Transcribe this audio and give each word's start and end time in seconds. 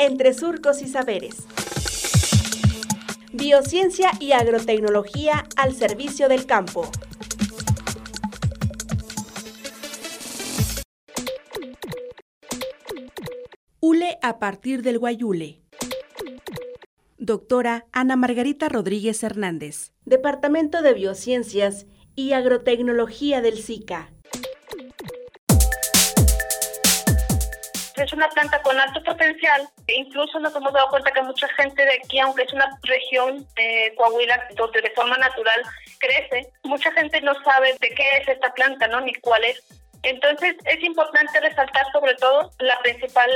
entre 0.00 0.32
surcos 0.32 0.80
y 0.80 0.88
saberes. 0.88 1.46
Biociencia 3.34 4.10
y 4.18 4.32
agrotecnología 4.32 5.46
al 5.56 5.74
servicio 5.74 6.28
del 6.28 6.46
campo. 6.46 6.90
Hule 13.80 14.18
a 14.22 14.38
partir 14.38 14.82
del 14.82 14.98
guayule. 14.98 15.60
Doctora 17.18 17.86
Ana 17.92 18.16
Margarita 18.16 18.70
Rodríguez 18.70 19.22
Hernández, 19.22 19.92
Departamento 20.06 20.80
de 20.80 20.94
Biociencias 20.94 21.86
y 22.16 22.32
Agrotecnología 22.32 23.42
del 23.42 23.58
SICA. 23.58 24.10
Es 28.02 28.12
una 28.12 28.28
planta 28.28 28.60
con 28.62 28.78
alto 28.78 29.02
potencial. 29.02 29.68
E 29.86 29.94
incluso 29.94 30.38
nos 30.38 30.54
hemos 30.54 30.72
dado 30.72 30.88
cuenta 30.88 31.10
que 31.10 31.22
mucha 31.22 31.48
gente 31.48 31.84
de 31.84 31.94
aquí, 31.94 32.18
aunque 32.20 32.42
es 32.42 32.52
una 32.52 32.68
región 32.82 33.46
de 33.56 33.94
Coahuila 33.96 34.48
donde 34.56 34.82
de 34.82 34.90
forma 34.90 35.16
natural 35.18 35.62
crece, 35.98 36.50
mucha 36.64 36.92
gente 36.92 37.20
no 37.20 37.34
sabe 37.42 37.74
de 37.80 37.90
qué 37.90 38.04
es 38.20 38.28
esta 38.28 38.52
planta, 38.54 38.86
¿no? 38.88 39.00
Ni 39.00 39.14
cuál 39.14 39.44
es. 39.44 39.62
Entonces 40.02 40.56
es 40.64 40.82
importante 40.82 41.40
resaltar 41.40 41.84
sobre 41.92 42.14
todo 42.14 42.50
la 42.58 42.78
principal 42.80 43.30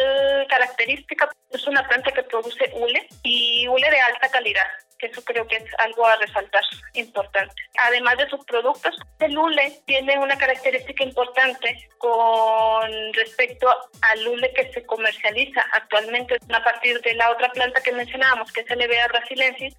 característica, 0.49 1.31
es 1.51 1.67
una 1.67 1.87
planta 1.87 2.11
que 2.11 2.23
produce 2.23 2.71
hule 2.75 3.07
y 3.23 3.69
hule 3.69 3.91
de 3.91 4.01
alta 4.01 4.29
calidad 4.31 4.67
eso 5.07 5.23
creo 5.25 5.47
que 5.47 5.57
es 5.57 5.65
algo 5.79 6.07
a 6.07 6.17
resaltar 6.17 6.63
importante. 6.95 7.55
Además 7.79 8.17
de 8.19 8.29
sus 8.29 8.45
productos, 8.45 8.97
el 9.21 9.37
hule 9.37 9.81
tiene 9.87 10.19
una 10.19 10.37
característica 10.37 11.05
importante 11.05 11.89
con 11.99 13.13
respecto 13.13 13.69
al 14.03 14.29
hule 14.29 14.53
que 14.53 14.73
se 14.73 14.85
comercializa 14.85 15.65
actualmente 15.73 16.37
a 16.53 16.65
partir 16.65 17.01
de 17.01 17.15
la 17.15 17.31
otra 17.31 17.51
planta 17.53 17.83
que 17.83 17.93
mencionábamos, 17.93 18.53
que 18.53 18.61
es 18.61 18.71
el 18.71 18.83
EBA 18.83 19.09
brasilensis, 19.09 19.75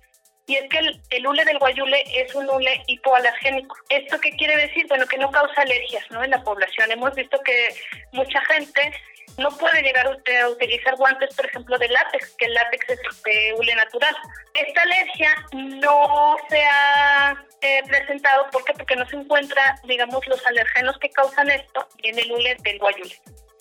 y 0.48 0.56
es 0.56 0.70
que 0.70 0.78
el, 0.78 1.28
hule 1.28 1.44
del 1.44 1.58
guayule 1.58 2.04
es 2.14 2.36
un 2.36 2.48
hule 2.48 2.84
hipoalergénico. 2.86 3.76
¿Esto 3.90 4.20
qué 4.20 4.30
quiere 4.32 4.56
decir? 4.58 4.86
Bueno, 4.88 5.08
que 5.08 5.18
no 5.18 5.32
causa 5.32 5.62
alergias 5.62 6.06
¿no? 6.12 6.24
en 6.24 6.32
la 6.32 6.44
población. 6.44 6.92
Hemos 6.92 7.16
visto 7.16 7.40
que 7.42 7.70
mucha 8.12 8.40
gente 8.46 8.94
no 9.40 9.50
puede 9.58 9.82
llegar 9.82 10.08
a 10.08 10.50
utilizar 10.50 10.96
guantes, 10.96 11.36
por 11.36 11.48
ejemplo, 11.48 11.78
de 11.78 11.90
látex, 11.90 12.36
que 12.38 12.46
el 12.46 12.54
látex 12.54 12.90
es 12.90 13.24
de 13.24 13.54
hule 13.58 13.76
natural. 13.76 14.16
Alergia 14.96 15.48
no 15.54 16.38
se 16.50 16.62
ha 16.64 17.46
eh, 17.62 17.84
presentado 17.88 18.50
¿por 18.52 18.64
qué? 18.64 18.74
porque 18.74 18.96
no 18.96 19.08
se 19.08 19.18
encuentra, 19.18 19.80
digamos, 19.86 20.26
los 20.28 20.46
alergenos 20.46 20.98
que 21.00 21.10
causan 21.10 21.50
esto 21.50 21.88
en 22.04 22.18
el 22.20 22.32
hule 22.32 22.56
del 22.64 22.80
guayule. 22.80 23.16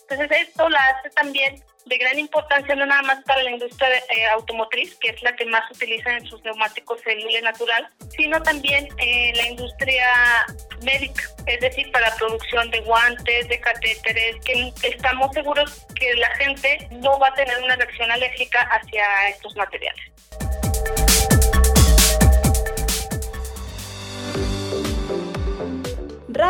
Entonces 0.09 0.49
esto 0.49 0.69
la 0.69 0.79
hace 0.89 1.11
también 1.11 1.63
de 1.87 1.99
gran 1.99 2.19
importancia 2.19 2.75
no 2.75 2.87
nada 2.87 3.03
más 3.03 3.23
para 3.25 3.43
la 3.43 3.51
industria 3.51 3.89
eh, 3.89 4.27
automotriz, 4.33 4.97
que 4.97 5.11
es 5.11 5.23
la 5.23 5.35
que 5.37 5.45
más 5.47 5.71
utiliza 5.71 6.17
en 6.17 6.27
sus 6.27 6.43
neumáticos 6.45 7.01
el 7.07 7.25
hule 7.27 7.43
natural, 7.43 7.89
sino 8.17 8.43
también 8.43 8.89
en 8.99 9.37
la 9.37 9.49
industria 9.49 10.47
médica, 10.83 11.25
es 11.47 11.61
decir, 11.61 11.91
para 11.93 12.11
la 12.11 12.17
producción 12.17 12.71
de 12.71 12.81
guantes, 12.81 13.49
de 13.49 13.61
catéteres, 13.61 14.37
que 14.45 14.73
estamos 14.83 15.33
seguros 15.35 15.87
que 15.95 16.15
la 16.15 16.35
gente 16.37 16.89
no 16.93 17.19
va 17.19 17.29
a 17.29 17.35
tener 17.35 17.59
una 17.63 17.77
reacción 17.77 18.11
alérgica 18.11 18.63
hacia 18.63 19.29
estos 19.29 19.55
materiales. 19.57 20.05